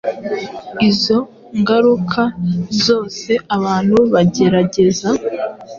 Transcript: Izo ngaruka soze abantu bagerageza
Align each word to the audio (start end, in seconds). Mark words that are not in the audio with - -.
Izo 0.89 1.19
ngaruka 1.59 2.21
soze 2.83 3.33
abantu 3.55 3.97
bagerageza 4.13 5.09